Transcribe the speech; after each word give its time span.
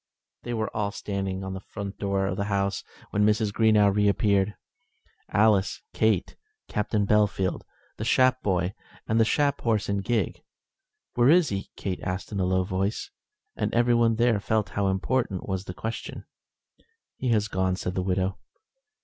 They 0.41 0.55
were 0.55 0.75
all 0.75 0.89
standing 0.91 1.43
at 1.43 1.53
the 1.53 1.59
front 1.59 1.99
door 1.99 2.25
of 2.25 2.37
the 2.37 2.45
house 2.45 2.83
when 3.11 3.23
Mrs. 3.23 3.53
Greenow 3.53 3.95
re 3.95 4.07
appeared, 4.07 4.55
Alice, 5.29 5.83
Kate, 5.93 6.35
Captain 6.67 7.05
Bellfield, 7.05 7.61
the 7.97 8.03
Shap 8.03 8.41
boy, 8.41 8.73
and 9.07 9.19
the 9.19 9.25
Shap 9.25 9.61
horse 9.61 9.89
and 9.89 10.03
gig. 10.03 10.41
"Where 11.13 11.29
is 11.29 11.49
he?" 11.49 11.69
Kate 11.77 11.99
asked 12.01 12.31
in 12.31 12.39
a 12.39 12.45
low 12.45 12.63
voice, 12.63 13.11
and 13.55 13.71
everyone 13.75 14.15
there 14.15 14.39
felt 14.39 14.69
how 14.69 14.87
important 14.87 15.47
was 15.47 15.65
the 15.65 15.73
question. 15.75 16.25
"He 17.17 17.29
has 17.29 17.47
gone," 17.47 17.75
said 17.75 17.93
the 17.93 18.01
widow. 18.01 18.39